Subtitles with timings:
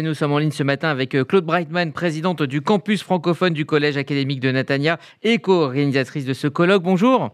[0.00, 3.66] Nous sommes en ligne ce matin avec euh, Claude Brightman, présidente du campus francophone du
[3.66, 6.84] Collège académique de Natania et co-organisatrice de ce colloque.
[6.84, 7.30] Bonjour.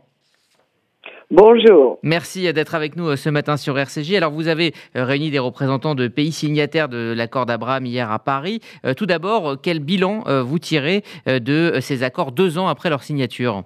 [1.31, 1.99] Bonjour.
[2.03, 4.15] Merci d'être avec nous euh, ce matin sur RCJ.
[4.15, 8.19] Alors, vous avez euh, réuni des représentants de pays signataires de l'accord d'Abraham hier à
[8.19, 8.61] Paris.
[8.97, 13.65] Tout d'abord, quel bilan vous tirez de ces accords deux ans après leur signature?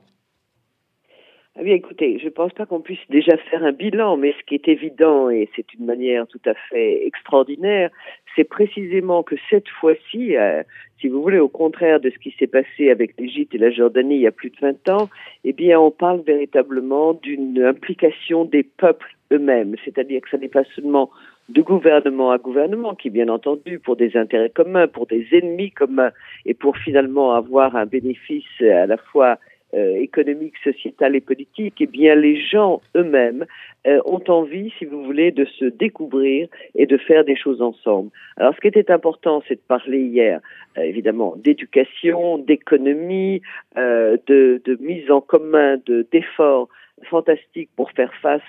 [1.58, 4.44] Ah bien, écoutez, je ne pense pas qu'on puisse déjà faire un bilan, mais ce
[4.46, 7.90] qui est évident, et c'est une manière tout à fait extraordinaire,
[8.36, 10.62] c'est précisément que cette fois-ci, euh,
[11.00, 14.14] si vous voulez, au contraire de ce qui s'est passé avec l'Égypte et la Jordanie
[14.14, 15.08] il y a plus de 20 ans,
[15.42, 20.64] eh bien, on parle véritablement d'une implication des peuples eux-mêmes, c'est-à-dire que ce n'est pas
[20.76, 21.10] seulement
[21.48, 26.12] de gouvernement à gouvernement, qui bien entendu pour des intérêts communs, pour des ennemis communs,
[26.46, 29.38] et pour finalement avoir un bénéfice à la fois
[29.74, 33.44] euh, économique, sociétale et politique, eh bien les gens eux-mêmes
[33.86, 38.08] euh, ont envie, si vous voulez, de se découvrir et de faire des choses ensemble.
[38.38, 40.40] Alors ce qui était important, c'est de parler hier,
[40.78, 43.42] euh, évidemment, d'éducation, d'économie,
[43.76, 46.68] de, de, mise en commun, de d'efforts
[47.10, 48.40] fantastiques pour faire face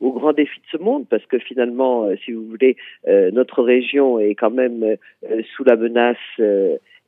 [0.00, 4.34] aux grands défis de ce monde, parce que finalement, si vous voulez, notre région est
[4.34, 4.96] quand même
[5.56, 6.16] sous la menace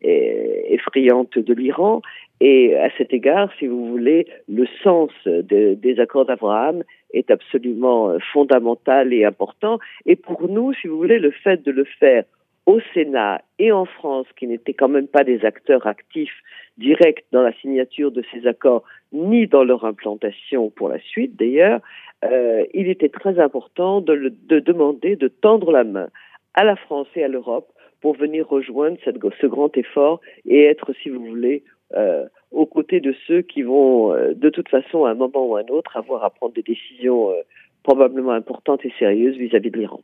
[0.03, 2.03] effrayante de l'Iran.
[2.41, 9.13] Et à cet égard, si vous voulez, le sens des accords d'Abraham est absolument fondamental
[9.13, 9.79] et important.
[10.07, 12.25] Et pour nous, si vous voulez, le fait de le faire
[12.67, 16.39] au Sénat et en France, qui n'étaient quand même pas des acteurs actifs
[16.79, 21.81] directs dans la signature de ces accords, ni dans leur implantation pour la suite d'ailleurs,
[22.25, 26.09] euh, il était très important de, de demander de tendre la main
[26.55, 27.69] à la France et à l'Europe
[28.01, 31.63] pour venir rejoindre cette, ce grand effort et être, si vous voulez,
[31.97, 35.57] euh, aux côtés de ceux qui vont, euh, de toute façon, à un moment ou
[35.57, 37.43] à un autre, avoir à prendre des décisions euh,
[37.83, 40.01] probablement importantes et sérieuses vis-à-vis de l'Iran.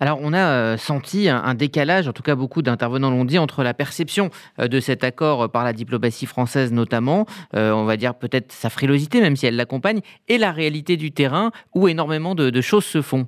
[0.00, 3.74] Alors, on a senti un, décalage, en tout cas beaucoup d'intervenants l'ont dit, entre la
[3.74, 9.20] perception de cet accord par la diplomatie française notamment, on va dire peut-être sa frilosité,
[9.20, 13.26] même si elle l'accompagne, et la réalité du terrain où énormément de choses se font.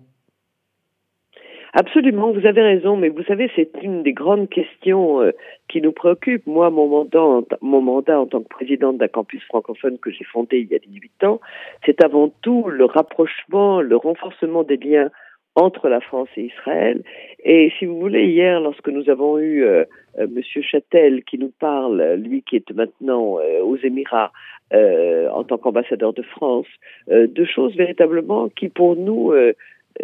[1.72, 5.30] Absolument, vous avez raison, mais vous savez, c'est une des grandes questions euh,
[5.68, 6.44] qui nous préoccupe.
[6.46, 10.58] Moi, mon mandat, mon mandat en tant que présidente d'un campus francophone que j'ai fondé
[10.58, 11.40] il y a 18 ans,
[11.86, 15.10] c'est avant tout le rapprochement, le renforcement des liens
[15.54, 17.02] entre la France et Israël.
[17.44, 19.84] Et si vous voulez, hier, lorsque nous avons eu euh,
[20.18, 24.32] euh Monsieur Châtel qui nous parle, lui qui est maintenant euh, aux Émirats
[24.72, 26.68] en tant qu'ambassadeur de France,
[27.08, 29.32] de choses véritablement qui pour nous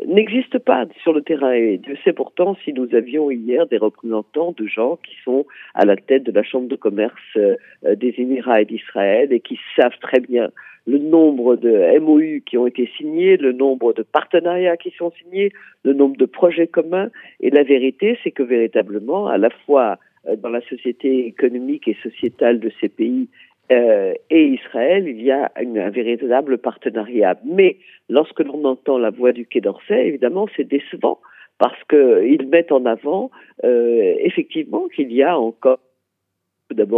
[0.07, 1.53] n'existe pas sur le terrain.
[1.53, 5.85] Et Dieu sait pourtant si nous avions hier des représentants de gens qui sont à
[5.85, 9.99] la tête de la Chambre de commerce euh, des Émirats et d'Israël et qui savent
[10.01, 10.51] très bien
[10.87, 15.51] le nombre de MOU qui ont été signés, le nombre de partenariats qui sont signés,
[15.85, 17.11] le nombre de projets communs.
[17.41, 19.99] Et la vérité, c'est que véritablement, à la fois
[20.29, 23.29] euh, dans la société économique et sociétale de ces pays
[23.71, 27.37] euh, et Israël, il y a un véritable partenariat.
[27.45, 27.77] Mais
[28.09, 31.21] lorsque l'on entend la voix du Quai d'Orsay, évidemment, c'est décevant
[31.59, 33.31] parce qu'ils mettent en avant
[33.65, 35.79] euh, effectivement qu'il y a encore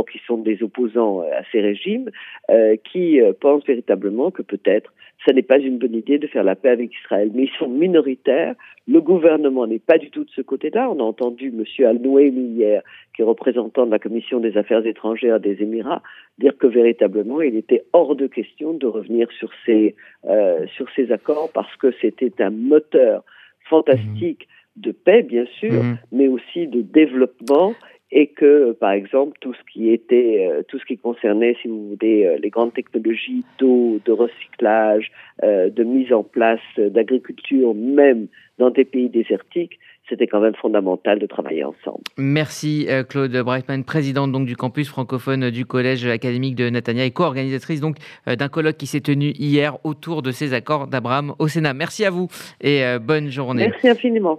[0.04, 2.10] qui sont des opposants à ces régimes,
[2.50, 4.92] euh, qui euh, pensent véritablement que peut-être
[5.26, 7.30] ce n'est pas une bonne idée de faire la paix avec Israël.
[7.34, 8.54] Mais ils sont minoritaires.
[8.86, 10.88] Le gouvernement n'est pas du tout de ce côté-là.
[10.90, 11.64] On a entendu M.
[11.86, 12.82] Al-Nouaimi hier,
[13.14, 16.02] qui est représentant de la Commission des Affaires étrangères des Émirats,
[16.38, 21.10] dire que véritablement il était hors de question de revenir sur ces, euh, sur ces
[21.10, 23.24] accords parce que c'était un moteur
[23.68, 24.80] fantastique mmh.
[24.80, 25.98] de paix, bien sûr, mmh.
[26.12, 27.74] mais aussi de développement
[28.10, 31.90] et que, par exemple, tout ce qui était, euh, tout ce qui concernait, si vous
[31.90, 35.10] voulez, euh, les grandes technologies d'eau, de recyclage,
[35.42, 41.18] euh, de mise en place d'agriculture, même dans des pays désertiques, c'était quand même fondamental
[41.18, 42.00] de travailler ensemble.
[42.16, 47.82] Merci Claude Brightman, présidente donc du campus francophone du Collège académique de Natania et co-organisatrice
[47.82, 51.74] donc d'un colloque qui s'est tenu hier autour de ces accords d'Abraham au Sénat.
[51.74, 52.28] Merci à vous
[52.62, 53.68] et bonne journée.
[53.68, 54.36] Merci infiniment.